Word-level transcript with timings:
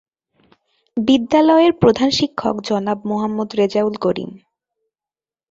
বিদ্যালয়ের 0.97 1.73
প্রধান 1.73 2.09
শিক্ষক 2.11 2.55
জনাব 2.61 2.97
মোহাম্মদ 3.05 3.49
রেজাউল 3.55 3.95
করিম। 3.95 4.31